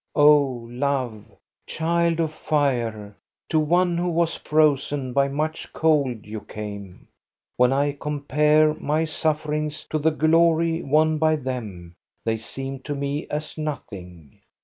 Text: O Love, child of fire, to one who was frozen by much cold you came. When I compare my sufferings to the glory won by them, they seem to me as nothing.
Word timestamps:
O 0.15 0.65
Love, 0.67 1.25
child 1.67 2.19
of 2.19 2.33
fire, 2.33 3.15
to 3.49 3.59
one 3.59 3.99
who 3.99 4.09
was 4.09 4.35
frozen 4.35 5.13
by 5.13 5.27
much 5.27 5.71
cold 5.73 6.25
you 6.25 6.39
came. 6.41 7.07
When 7.55 7.71
I 7.71 7.91
compare 7.91 8.73
my 8.73 9.05
sufferings 9.05 9.83
to 9.91 9.99
the 9.99 10.09
glory 10.09 10.81
won 10.81 11.19
by 11.19 11.35
them, 11.35 11.93
they 12.25 12.37
seem 12.37 12.79
to 12.79 12.95
me 12.95 13.27
as 13.27 13.59
nothing. 13.59 14.39